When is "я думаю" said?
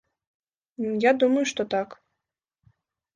1.03-1.43